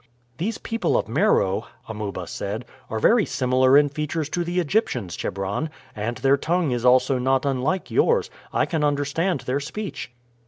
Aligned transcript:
"These 0.39 0.57
people 0.57 0.97
of 0.97 1.07
Meroe," 1.07 1.67
Amuba 1.87 2.25
said, 2.25 2.65
"are 2.89 2.97
very 2.97 3.23
similar 3.23 3.77
in 3.77 3.87
features 3.87 4.29
to 4.29 4.43
the 4.43 4.59
Egyptians, 4.59 5.15
Chebron. 5.15 5.69
And 5.95 6.17
their 6.17 6.37
tongue 6.37 6.71
is 6.71 6.83
also 6.83 7.19
not 7.19 7.45
unlike 7.45 7.91
yours; 7.91 8.31
I 8.51 8.65
can 8.65 8.83
understand 8.83 9.41
their 9.41 9.59
speech." 9.59 10.11